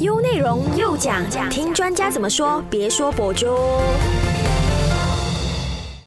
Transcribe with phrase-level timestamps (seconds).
[0.00, 3.46] 优内容又讲，听专家怎么说，别说博主。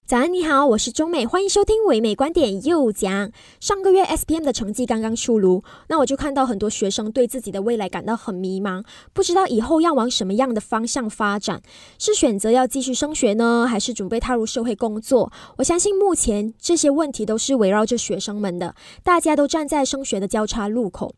[0.07, 3.32] 早安，你好，我是中美，欢迎收听唯美观点又讲。
[3.59, 11.62] 上个月 S P M 的成绩刚刚出炉，那我就看到很多学生对自己的未来感到很迷茫，不知道以后要往什么样的方向发展，
[12.00, 15.32] 是选择要继续升学呢，还是准备踏入社会工作？
[15.58, 18.74] 我相信目前这些问题都是围绕着学生们的，
[19.04, 21.14] 大家都站在升学的交叉路口。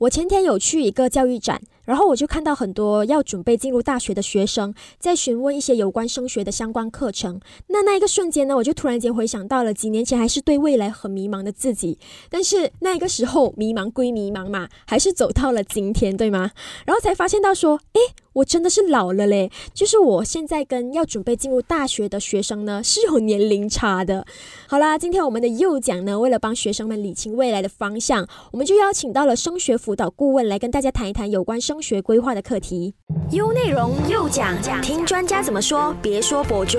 [0.00, 1.62] 我前天有去一个教育展。
[1.86, 7.40] 然后我就看到很多要准备进入大学的学生在询问一些有关升学的相关课程。
[7.68, 11.98] 那那一个瞬间呢，我就突然间回想到了几年前还是对未来很迷茫的自己。
[12.28, 16.50] 但是那一个时候迷茫归迷茫嘛，还是走到了今天，对吗？
[16.84, 18.00] 然后才发现到说，诶，
[18.32, 19.50] 我真的是老了嘞。
[19.72, 24.26] 就是我现在跟要准备进入大学的学生呢是有年龄差的。
[24.66, 31.75] 好啦，今天我们的右讲呢，为了帮学生们理清未来的方向，我们就邀请到了升学辅导顾问来跟大家谈一谈有关升。
[31.80, 32.94] 学规划的课题，
[33.30, 36.78] 优内容又讲，听专家怎么说，别说博主。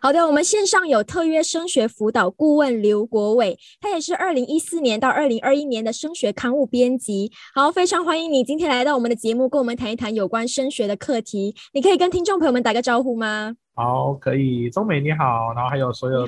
[0.00, 7.32] 好的，我们线上有特约升学辅导顾问刘国伟，他也是二零一四年到二零二一年的升学刊物编辑。
[7.54, 11.54] 好，非常欢迎你今天来到我们的节目，跟我们谈一谈有关升学的课题。
[11.72, 13.54] 你可以跟听众朋友们打个招呼吗？
[13.76, 16.24] 好，可以，中美你好，然后还有所有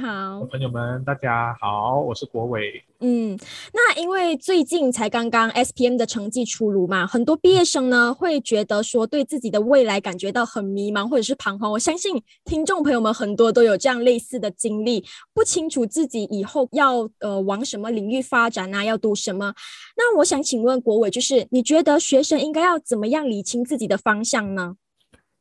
[0.50, 2.82] 朋友们，大家好，我是国伟。
[2.98, 3.38] 嗯，
[3.72, 11.70] 那因为最近才刚刚 S P M 的成绩出炉嘛，很多毕业生呢会觉得说对自己的未来感觉到很迷茫或者是彷徨。
[11.70, 19.54] 我相信听众朋友们很多都有这样类似的经历，不清楚自己以后要呃往什么领域发展啊，要读什么。
[19.96, 24.74] 那我想请问国伟，就是你觉得学生应该要怎么样理清自己的方向呢？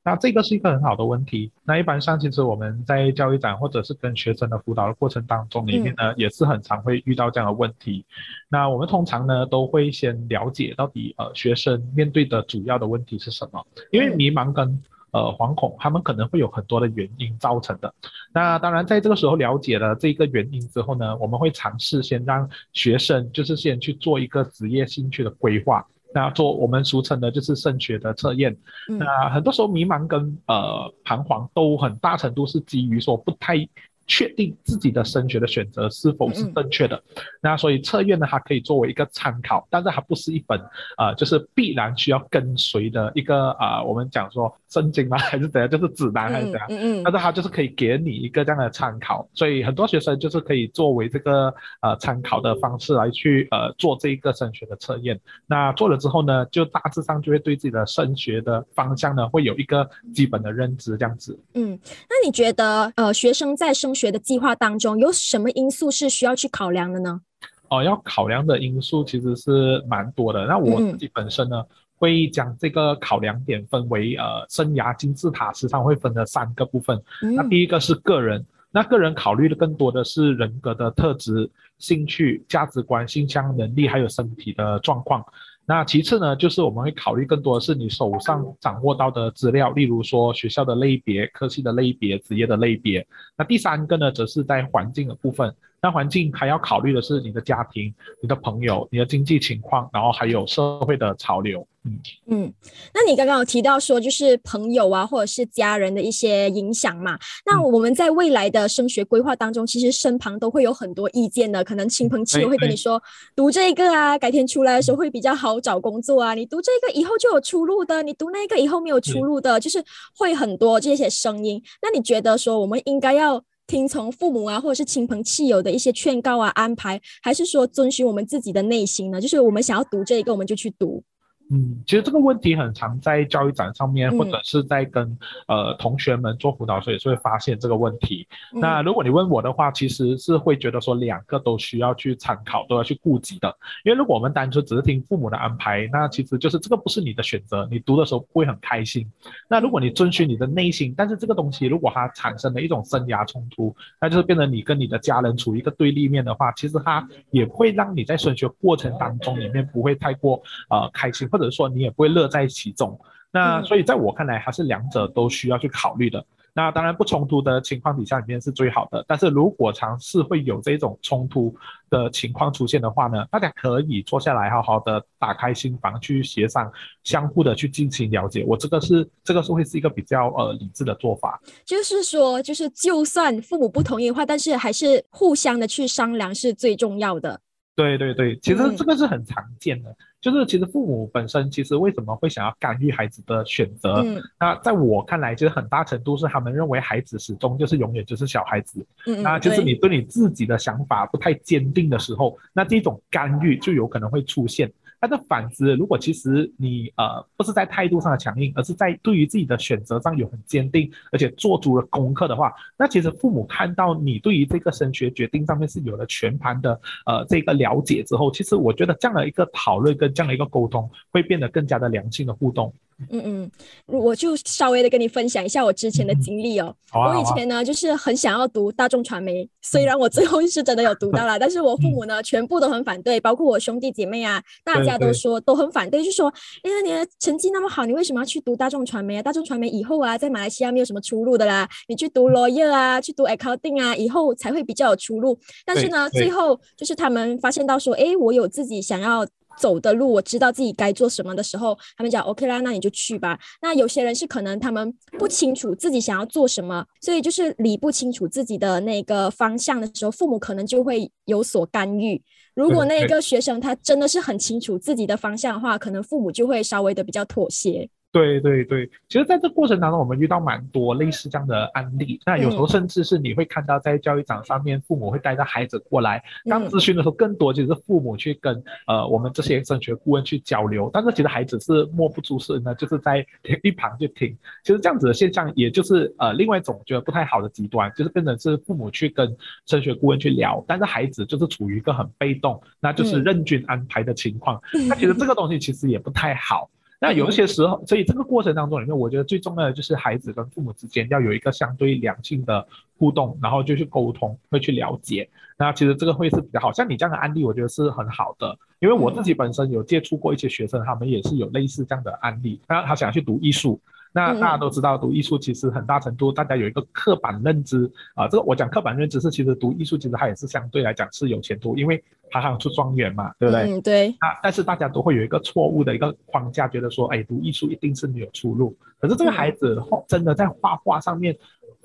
[0.05, 1.51] 那这个是一个很好的问题。
[1.63, 8.05] 那一般上，其实我们在教育展或者是跟学生的辅导的过程当中里面呢，也是很常会遇到这样的问题。
[8.47, 13.65] 那我们通常呢，都会先了解到底呃学生面对的主要的问题是什么。
[13.91, 17.91] 因为迷茫跟呃惶恐，他们可能会有很多的原因造成的。
[18.31, 25.83] 那当然，在这个时候了解了这个原因之后呢，我们会尝试先让学生就是先去做一个职业兴趣的规划。
[26.15, 28.55] 那做我们俗称的就是升学的测验，
[28.87, 33.57] 那很多时候迷茫跟呃彷徨都很大程度是基于说不太。
[34.07, 37.01] 确定自己的升学的选择是否是正确的，
[37.41, 40.59] 那所以测验呢，它可以作为一个参考，但是它不是一本
[40.97, 45.17] 呃，就是必然需要跟随的一个啊，我们讲说圣经吗？
[45.25, 45.69] 还是怎样？
[45.69, 46.67] 就是指南还是怎样？
[46.69, 47.03] 嗯嗯。
[47.03, 55.19] 但是它就是可以给你一个这样的参考，所以很多学生就是可以作为这个呃参考的方式来去呃做这一个升学的测验。
[55.47, 61.39] 那做了之后呢，就大致上就会对自己的升学的方向呢会有一个基本的认知，这样子。
[61.55, 67.21] 嗯，那你觉得呃学生在升学的计划当中有什么因素是需要去考量的呢？
[67.69, 70.45] 哦，要考量的因素其实是蛮多的。
[70.45, 71.63] 那我自己本身呢，
[71.95, 77.01] 会将这个考量点分为呃生涯金字塔，时常会分的三个部分。
[77.35, 85.25] 那第一个是个人，那个人考虑的更多的是人格的特质、兴趣、价值观、性向、能力，还有身体的状况。
[85.67, 93.05] 那其次呢，就是我们会考虑更多的是你手上掌握到的资料，例如说学校的类别、科系的类别、职业的类别。
[93.35, 95.53] 那第三个呢，则是在环境的部分。
[95.81, 101.67] 那环境还要考虑的是你的家庭、你的朋友、你的经济情况，然后还有社会的潮流。
[101.85, 102.53] 嗯嗯，
[102.93, 107.17] 那你刚刚有提到说，就是朋友啊，或者是家人的一些影响嘛？
[107.45, 112.99] 那我们在未来的升学规划当中，其实身旁都会有很多意见的，可能亲朋戚友会跟你说，
[113.35, 119.83] 读这个啊，改天出来的时候会比较好找工作啊，你读这个以后就有出路的，你读那个以后没有出路的，就是
[120.17, 121.61] 会很多这些声音。
[121.83, 123.43] 那你觉得说，我们应该要？
[123.67, 129.19] 听从父母啊，或者是亲朋戚友的一些劝告啊、安排，还是说遵循我们自己的内心呢？
[129.19, 131.01] 就是我们想要读这一个，我们就去读。
[131.51, 135.15] 嗯，其实这个问题很常在教育展上面，或者是在跟
[135.47, 138.27] 呃同学们做辅导时，也是会发现这个问题。
[138.51, 143.55] 那如果你问我的话，其实是会觉得说两个都需要去参考，都要去顾及的。
[143.83, 149.07] 因为如果我们单纯只是听父母的安排，那其实就是这个不是你的选择，你读的时候不会很开心。
[149.47, 160.41] 那如果你遵循你的内心，但是这个东西如果它产生了一种生涯冲突，那就是变成你跟你的家人处于一个对立面的话，其实它也会让你在升学过程当中里面不会太过
[160.71, 161.29] 呃开心。
[161.35, 162.97] 或者说你也不会乐在其中，
[163.29, 166.25] 那所以在我看来，还是两者都需要去考虑的。
[166.53, 171.53] 那当然不冲突的情况底下里面是最好的，但是如果尝试会有这种冲突
[171.89, 176.71] 的情况出现的话呢，大家可以坐下来好好的打开心房去协商，
[177.03, 178.45] 相互的去进行了解。
[178.47, 181.37] 我这个是这个是会是一个比较呃理智的做法。
[181.65, 187.41] 就是说，就是就算父母不同意的话，但是还是互相的去商量是最重要的。
[187.75, 189.93] 对对对，其实这个是很常见的。
[190.25, 194.01] 就是其实父母本身其实为什么会想要干预孩子的选择？
[194.03, 204.71] 嗯那在我看来，其实很大程度是他们认为孩子始终就是永远就是小孩子，嗯那就是你对你自己的想法不太坚定的时候，那这种干预就有可能会出现。
[205.07, 222.73] 但是反之，如果其实你呃不是在态度上的强硬，而是在对于自己的选择上有很坚定，而且做足了功课的话，那其实父母看到你对于这个升学决定上面是有了全盘的呃这个了解之后，其实我觉得这样的一个讨论跟这样的一个沟通会变得更加的良性的互动。
[223.11, 223.51] 嗯嗯，
[223.87, 226.73] 我就稍微的跟你分享一下我之前的经历哦。
[226.93, 236.27] 我以前呢，就是很想要读大众传媒，虽然我最后是真的有读到了， 但是我父母呢，全部都很反对，包括我兄弟姐妹啊，大家都说都很反对，就说，
[236.63, 239.21] 哎呀，你的成绩那么好，你为什么要去读大众传媒啊？
[239.21, 245.37] 大众传媒以后啊，在马来西亚没有什么出路的啦，你去读 lawyer 啊，去读 accounting 啊，以后才会比较有出路。
[245.65, 249.25] 但是呢，最后就是他们发现到说，哎，我有自己想要。
[249.57, 253.39] 走的路，我知道自己该做什么的时候，他们讲 OK 啦，那你就去吧。
[253.61, 262.21] 那有些人是可能他们不清楚自己想要做什么，所以就是理不清楚自己的那个方向的时候，父母可能就会有所干预。
[262.53, 267.89] 如果那个学生他真的是很清楚自己的方向的话，可能父母就会稍微的比较妥协。
[268.15, 272.17] 对对对，其实在这过程当中，我们遇到蛮多类似这样的案例。
[272.25, 283.17] 那有时候甚至是你会看到，在教育长上面，父母会带着孩子过来，当嗯咨询的时候，更多其实是父母去跟呃我们这些升学顾问去交流，但是其实孩子是默不作声的，就是在
[283.63, 284.33] 一旁去听。
[284.63, 289.35] 其实这样子的现象，也就是呃另外一种觉得不太好的极端，就是变成是父母去跟
[289.65, 294.57] 升学顾问去聊，但是孩子就是处于一个很被动，那就是嗯任君安排的情况。
[294.87, 296.69] 那其实 这个东西其实也不太好。
[297.05, 302.67] 那有一些时候，所以这个过程当中里面，我觉得最重要的就是孩子跟父母之间要有一个相对良性的
[302.97, 305.29] 互动，然后就去沟通，会去了解。
[305.55, 313.79] 那其实这个会是比较好，像你这样的案例，我觉得是很好的，因为我自己本身有接触过一些学生，他们也是有类似这样的案例，那他想要去读艺术。
[314.15, 323.63] 那大家都知道，读艺术其实很大程度大家有一个刻板认知啊，这个我讲刻板认知是，其实读艺术其实它也是相对来讲是有前途，因为它还有出状元嘛，对不对？
[323.63, 328.73] 嗯，对，啊，但是大家都会有一个错误的一个框架，觉得说，哎，读艺术一定是没有出路。
[329.01, 331.35] 可是这个孩子后真的在画画上面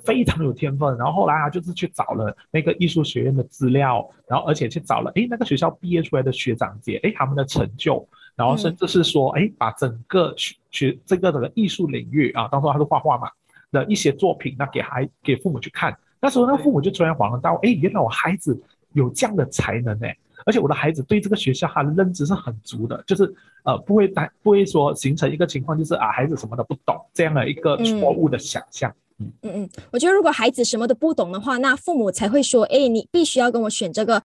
[0.05, 8.09] 非常有天分，然后后来他就是去找了那个艺术学院的资料，然后而且去找了，哎，那个学校毕业出来的学长姐，哎，他们的成就，
[8.40, 13.28] 然后甚至是说，哎，把整个学学这个整个艺术领域啊，当初他是画画嘛
[13.70, 18.58] 的一些作品，那给孩给父母去看，那时候那父母就突然恍然大悟，哎，原来我孩子
[18.94, 20.16] 有这样的才能哎。
[20.46, 23.31] 而且我的孩子对这个学校他的认知是很足的，就是
[23.62, 28.90] 呃不会担不会说形成一个情况，就是啊孩子什么都不懂这样的一个错误的想象。
[29.19, 34.22] 嗯嗯嗯，我觉得如果孩子什么都不懂的话，那父母才会说，哎，你必须要跟我选这个。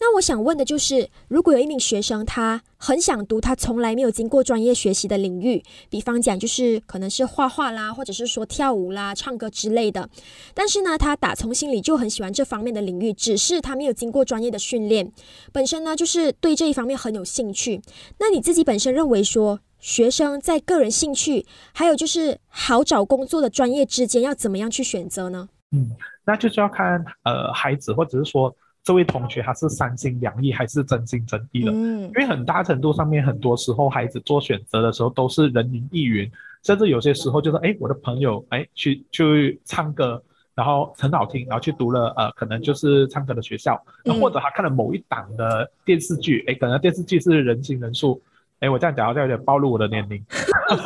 [0.00, 10.08] 那我想问的就是，如果有一名学生他很想读他从来没有经过专业学习的领域，比方讲就是可能是画画啦，或者是说跳舞啦、唱歌之类的，
[10.54, 15.10] 但是呢，他打从心里就很喜欢这方面的领域，只是他没有经过专业的训练，
[15.52, 17.82] 本身呢就是对这一方面很有兴趣。
[18.18, 25.48] 那你自己本身认为说，学生在个人兴趣还有就是好找工作的专业之间要怎么样去选择呢？
[25.72, 25.90] 嗯，
[26.24, 28.54] 那就是要看呃孩子或者是说
[28.84, 31.72] 这位同学他是三心两意还是真心真意的。
[31.72, 36.30] 嗯因为很大程度上面，很多时候孩子做选择的时候都是人云亦云，
[36.62, 40.22] 甚至有些时候就是哎，我的朋友哎去去唱歌，
[40.54, 48.20] 然后很好听，然后去读了呃可能就是唱歌的学校，那嗯或者他看了某一档的电视剧，哎，可能电视剧是人情人数。
[48.60, 50.24] 哎，我这样讲好像有点暴露我的年龄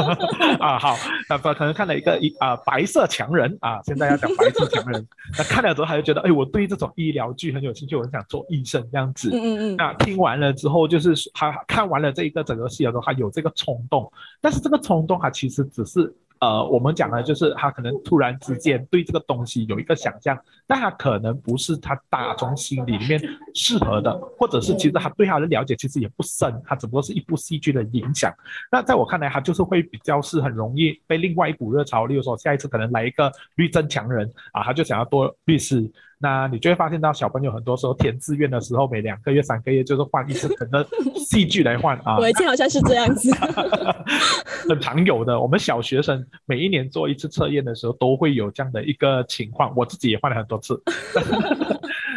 [0.61, 0.79] 啊。
[0.79, 0.97] 好，
[1.29, 5.07] 那不可能看了一个一啊、白色强人啊，现在要讲白色强人。
[5.38, 9.31] 那看了之后他就觉得，哎，我对这种医疗剧很有兴趣，我很想做医生这样子。
[9.33, 14.11] 嗯嗯嗯，那听完了之后，就是他看完了这一个整个戏的时候，他有这个冲动，
[14.41, 16.12] 但是这个冲动，他其实只是
[16.43, 23.23] 呃，我们讲的就是他可能突然之间对这个东西有一个想象，但他可能不是他打从心里面
[23.55, 28.35] 适合的，或者是其实他对他的了解其实也不深，他只不过是一部戏剧的影响。
[28.73, 35.89] 那在我看来，他就是会比较是很容易被另外一股热潮，例如说下一次可能来一个律政强人啊，他就想要做律师。
[36.19, 40.85] 那你就会发现到小朋友很多时候填志愿的时候，每两个月、三个月就是换一次可能
[41.17, 43.29] 戏剧来换啊，我以前好像是这样子。
[44.69, 45.38] 很常有的。
[45.38, 50.81] 我们小学生每一年做一次测验的时候，都会有这样的一个情况，我自己也换了很多次。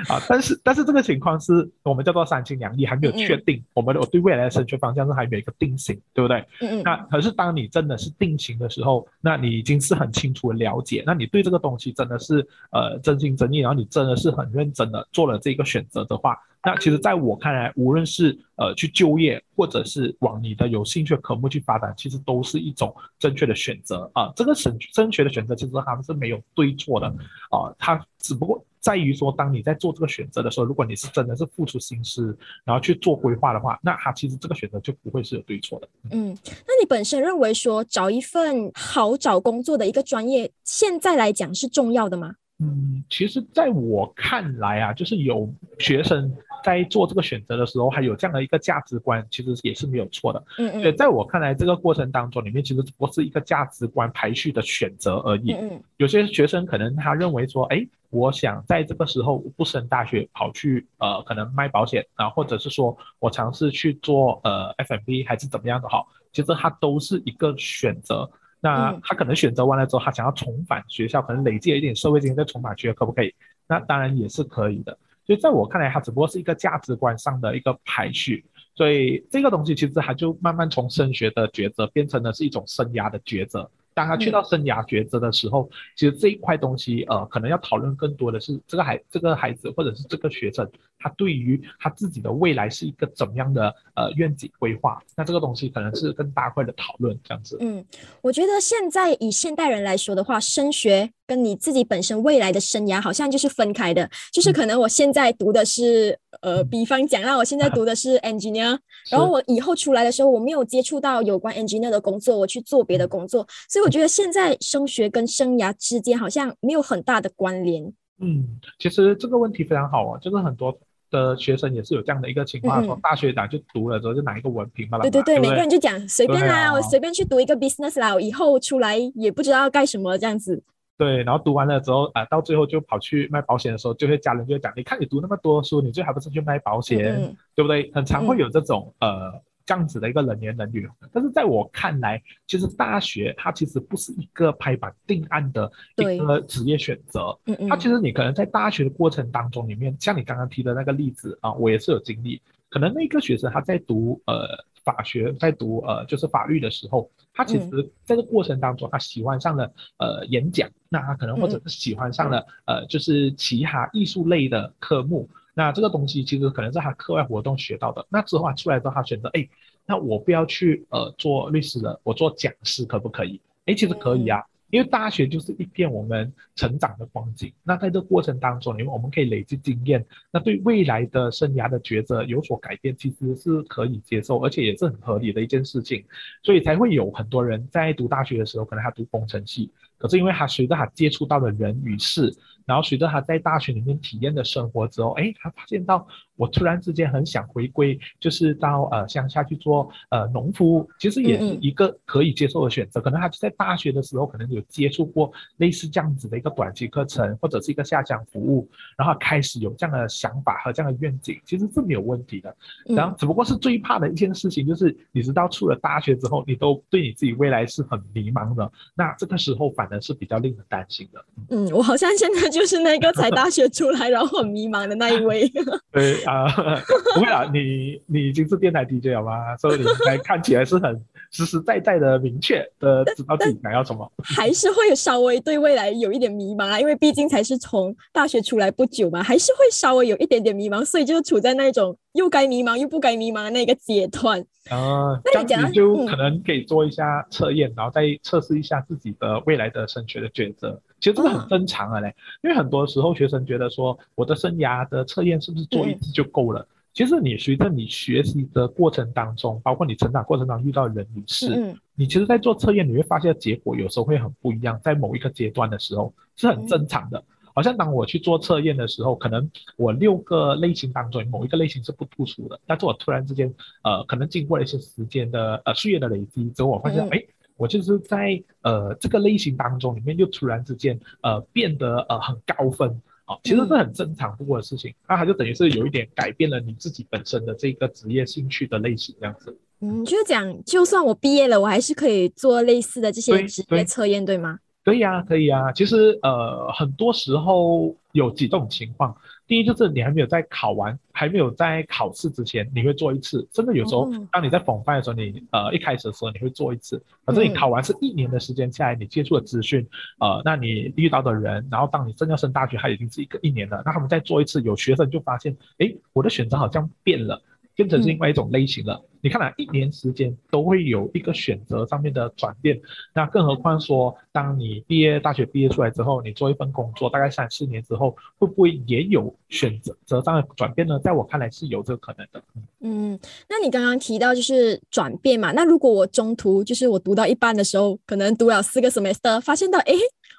[0.07, 3.63] 啊，但是但是这个情况是我们叫做三心两意，还没有确定。
[3.73, 6.37] 我们我对未来的升学方向是还没有一个定型，对不对？
[6.61, 24.33] 嗯嗯那可是当你真的是定型的时候，那你已经是很清楚的了解，那你对这个东西真的是呃真心真意，然后你真的是很认真的做了这个选择的话，那其实在我看来，无论是呃去就业，或者是往你的有兴趣的科目去发展，其实都是一种正确的选择啊。
[24.35, 27.07] 这个正正确的选择，其实他们是没有对错的
[27.51, 35.87] 啊，它只不过在于说，当你在做这个选择的时候，如果你是真的是付出心思，然后去做规划的话，那它其实这个选择就不会是有对错的。
[36.11, 42.35] 嗯，那你本身认为说找一份好找工作的一个专业，现在来讲是重要的吗？
[42.59, 46.31] 嗯，其实在我看来啊，就是有学生
[46.65, 50.43] 在做这个选择的时候，还有这样的一个价值观，其实也是没有错的。
[50.57, 50.81] 嗯嗯。
[50.81, 55.51] 对，在我看来，这个过程当中里面其实不过是一个价值观排序的选择而已。
[55.51, 55.83] 嗯嗯。
[55.97, 68.27] 有些学生可能他认为说，哎，我想在这个时候不升大学，跑去呃可能卖保险啊，或者是说我尝试去做呃 FMB 还是怎么样的好，其实它都是一个选择。
[68.59, 73.31] 那他可能选择完了之后，他想要重返学校，可能累积了一点社会经验再重返学校，可不可以？
[73.67, 74.97] 那当然也是可以的。
[75.25, 78.45] 所以在我看来，它只不过是一个价值观上的一个排序。
[78.75, 83.69] 所以这个东西其实它就慢慢从升学的抉择变成了是一种生涯的抉择。
[83.95, 95.01] 当他去到生涯抉择的时候，其实这一块东西，呃，可能要讨论更多的是这个孩这个孩子或者是这个学生，他对于他自己的未来是一个怎么样的呃愿景规划。
[95.15, 97.57] 那这个东西可能是更大块的讨论这样子。
[97.61, 97.83] 嗯，
[98.21, 108.77] 我觉得现在以现代人来说的话，升学跟你自己本身未来的生涯好像就是分开的，就是可能我现在读的是呃，比方讲啦，我现在读的 是 engineer，
[109.09, 113.84] 然后我以后出来的时候，我没有接触到有关 engineer 的工作，我去做别的工作，所以。
[113.85, 117.83] 我觉得现在升学跟生涯之间好像没有很大的关联。
[118.19, 120.75] 嗯，其实这个问题非常好啊，就是很多
[121.11, 124.97] 的学生也是有这样的一个情况，说大学党就读了之后就拿一个文凭嘛。
[124.97, 130.63] 对对对，每个人就讲随便啦，我随便去读一个 business 啦，以后出来也不知道干什么这样子。
[130.97, 137.91] 对，然后读完了之后啊，到最后就跑去卖保险的时候，就会家人就会讲，你看你读那么多书，你最好不是去卖保险，对不对？
[137.93, 139.31] 很常会有这种呃。
[139.65, 147.35] 这样子的一个人言人语，但是在我看来，其实大学它其实不是一个拍板定案的一个职业选择。
[147.45, 147.67] 嗯嗯。
[147.67, 152.39] 它其实你可能在大学的过程当中里面，像你刚刚提的那个例子啊，我也是有经历。
[152.69, 154.47] 可能那个学生他在读呃
[154.83, 165.27] 法学，在读呃就是法律的时候，他其实在这过程当中，他喜欢上了呃演讲，那他可能或者是喜欢上了呃就是其他艺术类的科目。
[165.57, 168.05] 那这个东西其实可能是他课外活动学到的。
[168.09, 169.47] 那之后他出来之后，他选择，哎，
[169.87, 173.41] 那我不要去呃做律师了，我做讲师可不可以？
[173.65, 177.53] 哎，其实可以啊，因为大学就是一片我们成长的光景。
[177.63, 186.03] 那在这过程当中，因为我们可以累积经验，那对未来的生涯的抉择有所改变，其实是可以接受，而且也是很合理的一件事情。
[186.43, 192.35] 所以才会有很多人在读大学的时候，可能他读工程系，可是因为他随着他接触到的人与事。
[192.65, 203.01] 然后随着他在大学里面体验的生活之后，哎，他发现到我突然之间很想回归，就是到呃乡下去做呃农夫，其实也是一个可以接受的选择。
[203.01, 212.55] 可能他在大学的时候可能有接触过类似这样子的一个短期课程，或者是一个下乡服务，然后开始有这样的想法和这样的愿景，其实是没有问题的。
[212.85, 221.25] 然后只不过是最怕的一件事情就是，你知道出了大学之后，你都对你自己未来是很迷茫的，那这个时候反而是比较令人担心的。
[221.49, 222.45] 嗯，我好像现在。
[222.55, 225.51] 就是那个才大学出来，然后很迷茫的那一位。
[225.91, 226.45] 对啊，
[227.15, 229.55] 不会啊，你你已经是电台 DJ 了吗？
[229.57, 231.01] 所以你才看起来是很
[231.31, 234.11] 实实在在的、明确的知道自己想要什么。
[234.23, 244.43] 还是会稍微对未来有一点迷茫啊，因为毕竟才是从大学出来不久嘛，还是会稍微有一点点迷茫，所以就处在那种又该迷茫又不该迷茫的那个阶段。
[244.69, 250.81] 啊，这样子就可能可以做一下测验，然后再测试一下自己的未来的升学的抉择。
[251.05, 256.67] 其实这个很正常的嘞，因为很多时候学生觉得说，我的生涯的测验是不是做一次就够了？
[256.95, 267.23] 其实你随着你学习的过程当中，包括你成长过程当中遇到人与事，你其实，在做测验你会发现结果有时候会很不一样，在某一个阶段的时候是很正常的。
[267.53, 269.47] 好像当我去做测验的时候，可能
[269.77, 277.23] 我六个类型当中某一个类型是不突出的，但是我突然之间，呃，可能经过了一些时间的呃岁月的累积之后，我发现，哎，
[277.57, 282.89] 我就是在呃这个类型当中里面，就突然之间呃变得呃很高分
[283.25, 289.57] 啊，其实是很正常不过的事情，那它就等于是有一点改变了你自己本身的这个职业兴趣的类型这样子。
[289.81, 294.59] 嗯，就是讲，就算我毕业了，我还是可以做类似的这些职业测验，对吗？
[294.83, 295.71] 对呀啊，可以啊。
[295.71, 299.15] 其实呃，很多时候有几种情况。
[299.47, 303.47] 第一就是你还没有在考完，还没有在考试之前，你会做一次。
[303.53, 307.01] 甚至有时候，当你在逢班的时候，你呃一开始的时候你会做一次。
[307.25, 309.87] 可是你考完是一年的时间下来，你接触的资讯，
[310.19, 313.81] 呃，那你遇到的人，然后当你真要升大学，他已经是一个一年了。
[313.85, 317.41] 那他们再做一次，有学生就发现，哎，我的选择好像变了。
[317.75, 319.03] 变成是另外一种类型了。
[319.21, 322.79] 你看啊，一年时间都会有一个选择上面的转变，
[323.11, 330.99] 那更何况说，当你毕业大学毕业出来之后，你做一份工作，大概三四年之后，会不会也有选择择上的转变呢？
[330.99, 332.43] 在我看来是有这个可能的。
[332.81, 339.93] 嗯，那你刚刚提到就是转变嘛，那如果我中途就是我读到一半的时候，可能读了四个 semester，发现到哎，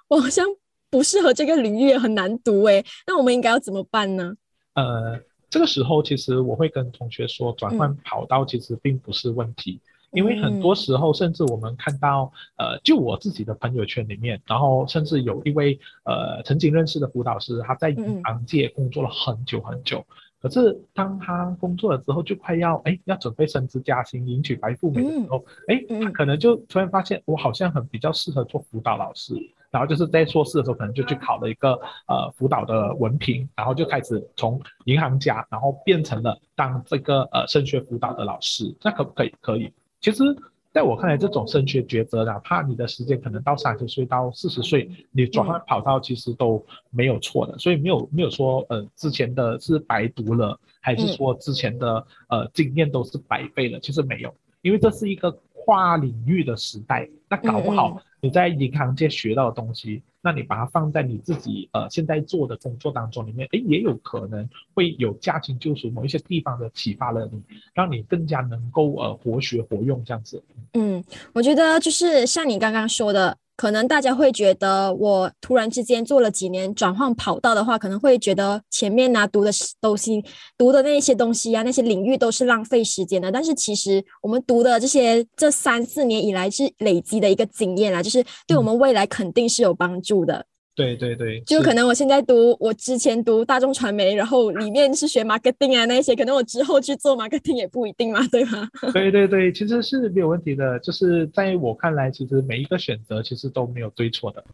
[0.06, 0.46] 我好像
[0.88, 4.34] 不适合这个领域，很难读哎，那我们应该要怎么办呢？
[4.74, 5.20] 呃。
[5.48, 20.04] 这个时候，其实我会跟同学说，转换跑道其实并不是问题，因为很多时候，甚至我们看到，呃，就我自己的朋友圈里面，然后甚至有一位呃曾经认识的辅导师，他在银行界工作了很久很久，
[20.40, 29.34] 可是当他工作了之后，就快要哎要准备升职加薪、迎娶白富美的时候，哎，他可能就突然发现，我好像很比较适合做辅导老师。
[29.70, 31.72] 然后就是在硕士的时候，可能就去考了一个
[32.06, 39.34] 呃辅导的文凭，然后就开始从银行家，然后变成了当这个呃升学辅导的老师，那可不可以？
[39.40, 39.72] 可以。
[40.00, 40.24] 其实
[40.72, 53.80] 在我看来，这种升学抉择，哪怕你的时间可能到三十岁到四十岁，你转换跑道其实都没有错的，所以没有没有说呃之前的是白读了，还是说之前的呃经验都是白费了？
[53.80, 55.34] 其实没有，因为这是一个
[55.66, 58.00] 跨领域的时代，那搞不好。
[58.20, 67.42] 你在银行界学到的东西，那你把它放在你自己呃现在做的工作当中里面，哎，也有可能会有驾轻就熟某一些地方的启发了你，
[67.74, 70.42] 让你更加能够呃活学活用这样子。
[70.74, 71.04] 嗯，
[71.34, 73.36] 我觉得就是像你刚刚说的。
[73.56, 80.22] 可能大家会觉得，我突然之间做了几年转换跑道的话，可能会觉得前面呢读的东西、
[80.58, 83.32] 读的那些东西啊，那些领域都是浪费时间的。
[83.32, 90.44] 但是其实我们读的这些这三四年以来是累积的一个经验啊，就是对我们未来肯定是有帮助的。
[90.76, 98.68] 对对对，就可能我现在读，我之前读大众传媒，然后里面是学 marketing 啊那些，可能我之后去做 marketing 也不一定嘛，对吗？
[98.92, 104.44] 对对对，其实是没有问题的，就是在我看来，其实每一个选择其实都没有对错的。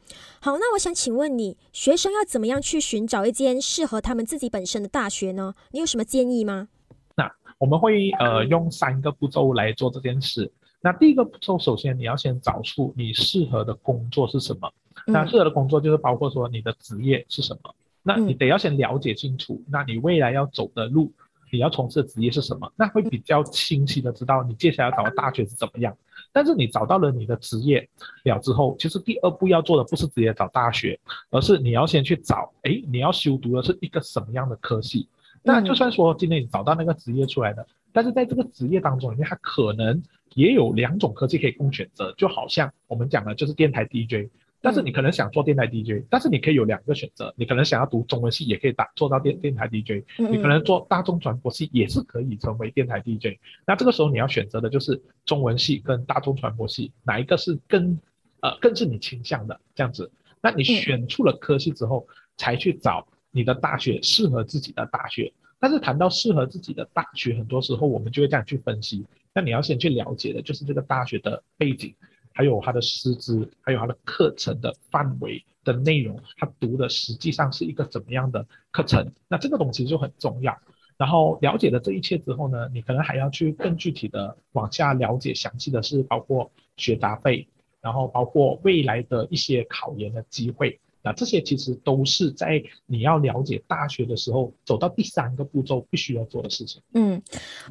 [0.40, 5.52] 好，那我想请问你，学生要怎么样去寻找一间适合他们自己本身的大学呢？
[5.72, 6.68] 你有什么建议吗？
[7.16, 10.52] 那我们会呃用三个步骤来做这件事。
[10.80, 14.70] 那第一个步骤，首先你要先找出你适合的工作是什么。
[15.06, 21.12] 那适合的工作就是包括说你的职业是什么，那你得要先了解清楚，那你未来要走的路，
[21.50, 25.96] 你要从事的职业是什么，那会比较清晰的知道你接下来要找的大学是怎么样。
[26.34, 27.86] 但是你找到了你的职业
[28.24, 30.98] 了之后，其实第二步要做的不是直接找大学，
[31.30, 35.06] 而是你要先去找，哎，你要修读的是一个什么样的科系。
[35.42, 40.02] 那就算说今天你找到那个职业出来的，但是在这个职业当中里面，它可能
[40.34, 44.30] 也有两种科技可以供选择，就好像我们讲的就是电台 DJ。
[44.62, 53.38] 但是你可能想做电台 DJ，但是你可以有两个选择，你可能想要读中文系，也可以打做到电电台 DJ，你可能做大众传播系也是可以成为电台 DJ。
[53.66, 57.98] 那这个时候你要选择的就是中文系跟大众传播系哪一个是更
[58.40, 60.10] 呃更是你倾向的这样子。
[60.40, 65.32] 那你选出了科系之后，才去找你的大学适合自己的大学。
[65.58, 69.04] 但是谈到适合自己的大学，很多时候我们就会这样去分析。
[69.34, 71.94] 那你要先去了解的就是这个大学的背景。
[72.34, 79.12] 还有他的师资，还有他的课程的范围的内容，他读的实际上是一个怎么样的课程？
[79.28, 80.58] 那这个东西就很重要。
[80.96, 87.48] 然后了解了这一切之后呢，你可能还要去更具体的往下了解详细的是包括学杂费，
[87.80, 90.78] 然后包括未来的一些考研的机会。
[91.04, 96.80] 那这些其实都是在你要了解大学的时候，走到第三个步骤必须要做的事情。
[96.94, 97.20] 嗯，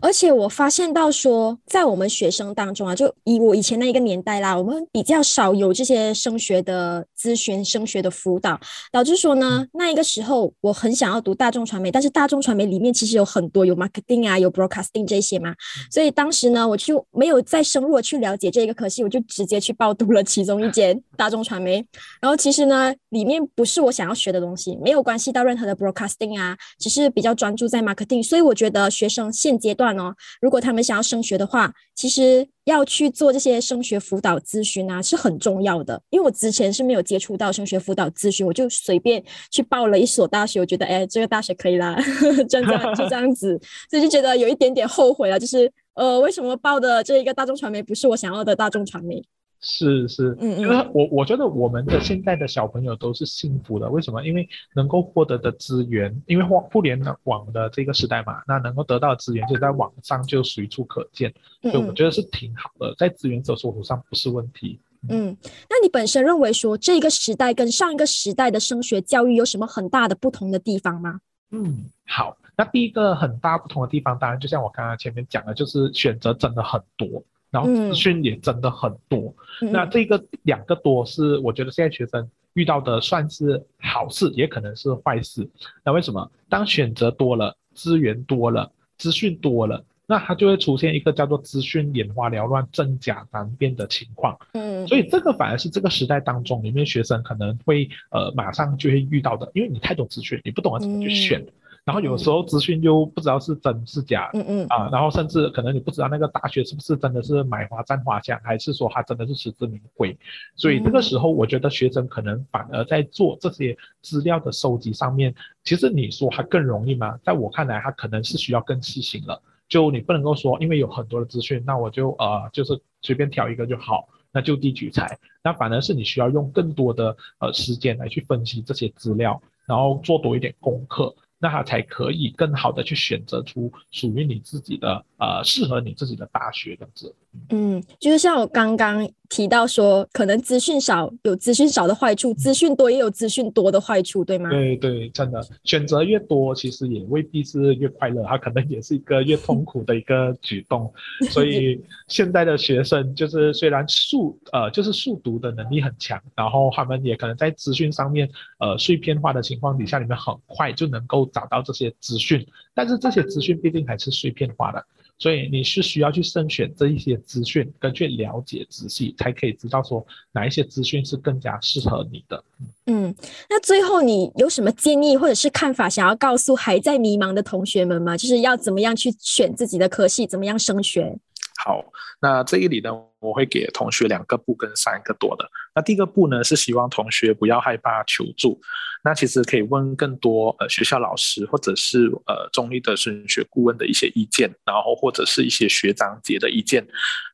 [0.02, 8.60] 而且我发现到说，在我们学生当中啊，就以我以前那一个年代啦，我们比较少有这些升学的咨询、升学的辅导，
[8.92, 15.56] 导致说呢，那一个时候我很想要读大众传媒，但是大众传媒里面其实有很多有 marketing 啊，有 broadcasting 这些嘛，
[15.90, 21.76] 所以当时呢，我就没有再深入的去了解这个科系，我就直接去报读了其中一间大众传媒，
[22.20, 22.94] 然后其实呢。
[23.22, 28.24] 里面不是我想要学的东西，没有关系到任何的 broadcasting 啊，只是比较专注在 marketing。
[28.24, 36.02] 所以我觉得学生现阶段哦，如果他们想要升学的话，其实要去做这些升学辅导咨询啊，是很重要的。
[36.10, 41.96] 因为我之前是没有接触到升学辅导咨询，我就随便去报了一所大学，我觉得哎，这个大学可以啦，
[42.50, 49.24] 这样 就这样子，所以就觉得有一点点后悔了，就是呃，为什么报的这一个大众传媒不是我想要的大众传媒？
[49.62, 54.24] 是是，嗯嗯就是我我觉得我们的现在的小朋友都是幸福的，为什么？
[54.26, 64.80] 因为能够获得的资源，因为互互联网的这个时代嘛，那能够得到资源就在网上就随处可见，嗯所以我觉得是挺好的，在资源搜索上不是问题。
[65.10, 65.36] 嗯，
[65.70, 71.20] 那你本身认为说这个时代跟上一个时代的升学教育有什么很大的不同的地方吗？
[71.52, 79.34] 嗯，好，那第一个很大不同的地方，当然就像我刚刚前面讲的，就是选择真的很多，然后资讯也真的很多。
[79.62, 85.48] 嗯那这个两个多是我觉得现在学生遇到的算是好事，也可能是坏事。
[85.84, 86.32] 那为什么？
[86.50, 94.38] 当选择多了，资源多了，资讯多了，那它就会出现一个叫做资讯眼花缭乱、真假难辨的情况。
[94.54, 101.46] 嗯所以这个反而是这个时代当中里面学生可能会呃马上就会遇到的，因为你太多资讯，你不懂得怎么去选，
[101.84, 104.30] 然后有时候资讯又不知道是真是假。
[104.34, 110.18] 嗯嗯啊，然后甚至可能你不知道那个大学是不是真的是买花赞花香，还是说它真的是实至名归，
[110.56, 117.20] 所以这个时候我觉得学生可能反而在做这些资料的收集上面，其实你说它更容易吗？
[117.24, 119.42] 在我看来，它可能是需要更细心了。
[119.68, 125.18] 就你不能够说，因为有很多的资讯，那我就呃就是随便挑一个就好，那就地取材。
[125.42, 137.14] 那反而是你需要用更多的呃时间来去分析这些资料，然后做多一点功课，那他才可以更好的去选择出属于你自己的呃适合你自己的大学这样子。
[137.50, 144.50] 嗯，就是像我刚刚提到说，可能资讯少有资讯少的坏处，资讯多也有资讯多的坏处，对吗？
[144.50, 150.92] 对对，真的选择越多，其实也未必是越快乐，它可能也是一个越痛苦的一个举动。
[151.30, 151.80] 所以
[152.10, 158.30] 现在的学生就是虽然速呃就是速读的能力很强，然后他们也可能在资讯上面
[158.60, 164.86] 呃碎片化的情况底下，你们很快就能够找到这些资讯，但是这些资讯毕竟还是碎片化的。
[165.22, 172.44] 所以你是需要去慎选这一些资讯，跟去了解仔细，才可以知道说哪一些资讯是更加适合你的。
[172.88, 173.14] 嗯，
[173.48, 178.18] 那最后你有什么建议或者是看法，想要告诉还在迷茫的同学们吗？
[178.18, 181.16] 就是要怎么样去选自己的科系，怎么样升学？
[181.64, 181.86] 好，
[182.20, 185.48] 那这一里呢，我会给同学两个不跟三个多的。
[185.74, 188.60] 那第一个步呢，是希望同学不要害怕求助。
[189.04, 196.86] 那其实可以问更多呃学校老师或者是呃中立的升学顾问的一些意见，然后或者是一些学长姐的意见。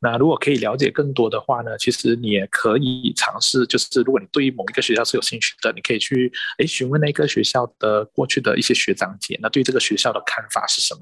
[0.01, 11.01] 那如果可以了解更多的话呢，其实你也可以尝试，就是如果你对于某一个学校是有兴趣的，你可以去诶询问那个学校的过去的一些学长姐，那对这个学校的看法是什么？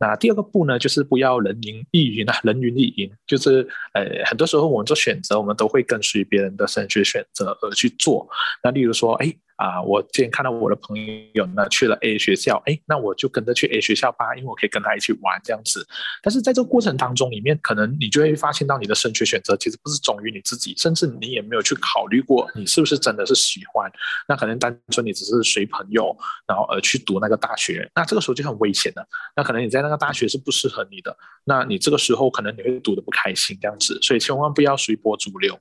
[0.00, 8.28] 那第二个步呢，就是不要人云亦云啊，人云亦云，就是呃很多时候我们做选择，我们都会跟随别人的升学选择而去做。
[8.62, 9.34] 那例如说，哎。
[9.58, 10.96] 啊，我今天看到我的朋
[11.34, 15.84] 友呢去了 A 学校，哎，那我就跟着去 A 学校吧，因为我可以跟他一起玩这样子。
[16.22, 23.90] 但是在这个过程当中里面，可能你就会发现到你的升学选择其实不是忠于你自己，甚至你也没有去考虑过你是不是真的是喜欢。
[24.28, 26.16] 那可能单纯你只是随朋友，
[26.46, 29.04] 然后而去读那个大学，那这个时候就很危险了。
[29.34, 35.58] 那可能你在那个大学是不适合你的，那你这个时候可能你会读的不开心这样子，所以千万不要随波逐流。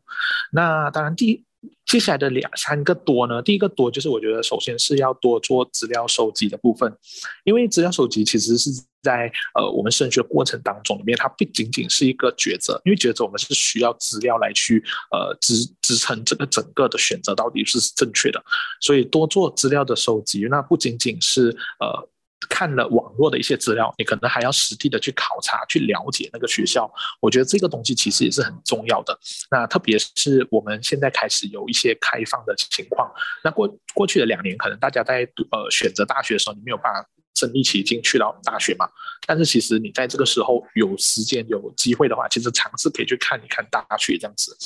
[0.51, 1.43] 那当然第一。
[1.85, 6.91] 接下来的两三个多呢，第一个多就是我觉得首先是要多做资料收集的部分，
[7.45, 8.69] 因为资料收集其实是
[9.01, 18.43] 在呃我们升学过程当中里面，它不仅仅是一个抉择，因为抉择我们是需要资料来去呃支支撑这个整个的选择到底是正确的，
[18.81, 22.09] 所以多做资料的收集，那不仅仅是呃。
[22.49, 26.91] 看了网络的一些资料，你可能还要实地的去考察、去了解那个学校。
[27.19, 29.17] 我觉得这个东西其实也是很重要的。
[29.49, 33.11] 那特别是我们现在开始有一些开放的情况，
[33.43, 37.05] 那过过去的两年，可能大家在呃选择大学的时候，你没有办法
[37.37, 38.87] 身一起进去到大学嘛。
[39.27, 44.57] 但是其实你在这个时候有时间、有机会的话，其实尝试可以去看一看大学这样子。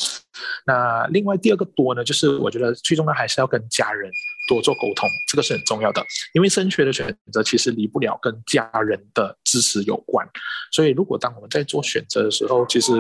[0.66, 4.10] 那另外第二个多呢，就是我觉得最重要还是要跟家人。
[4.50, 6.04] 多做沟通，这个是很重要的，
[6.34, 10.28] 因为升学的选择其实离不了跟家人的支持有关。
[10.72, 12.92] 所以，如果当我们在做选择的时候，其实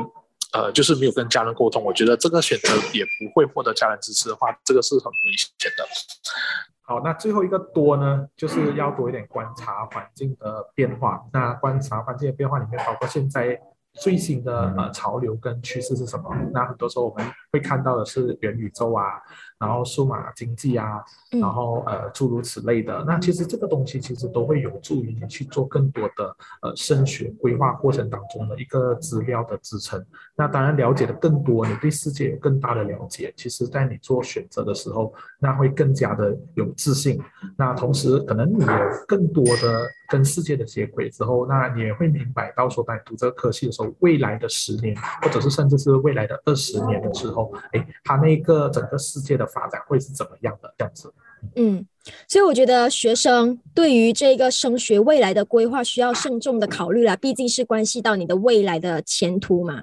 [0.53, 5.85] 呃就是没有跟家人沟通，我觉得这个选择也不会获得家人支持的话，这个是很危险的。
[6.91, 11.25] 好，那最后一个多呢，就是要多一点观察环境的变化。
[11.31, 13.57] 那观察环境的变化里面，包括现在
[13.93, 16.29] 最新的呃潮流跟趋势是什么？
[16.51, 19.05] 那很多时候我们会看到的是元宇宙啊。
[19.61, 21.03] 然后数码经济啊，
[21.39, 30.03] 然后呃诸如此类的，那其实这个东西其实都会有助于你去做更多的呃升学规划过程当中的一个资料的支撑。
[30.35, 37.21] 那当然了解的更多，你对世界有更大的了解，其实在你做选择的时候，那会更加的有自信。
[37.55, 51.13] 那同时可能你有更多的跟世界的接轨之后，那你也会明白到说，当你读这个科系的时候，未来的十年，或者是甚至是未来的二十年的时候，哎，它那个整个世界的发展会是怎么样的这样子？
[51.55, 51.85] 嗯，
[52.27, 59.81] 所以我觉得学生对于这个升学未来的规划需要慎重的考虑啦，毕竟是关系到你的未来的前途嘛。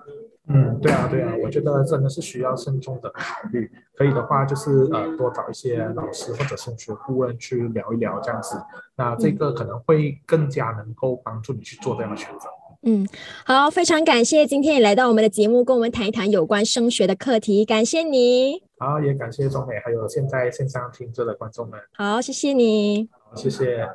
[0.51, 3.71] 嗯，对啊，对啊，我觉得真的是需要慎重的考虑。
[3.95, 8.57] 可以的话，就是呃，多找一些老师或者升学顾问去聊一聊这样子。
[8.97, 12.49] 那这个可能会更加能够帮助你去做这样的选择。
[12.83, 13.07] 嗯，
[13.45, 17.65] 好，非常感谢今天也来到我们的节目，跟我们谈一谈有关升学的课题。
[17.65, 18.68] 感谢你。
[18.79, 21.81] 好，也感谢中美，还有现在线上听着的观众们。
[21.93, 23.09] 好，谢谢你。
[23.13, 23.89] 好，谢谢。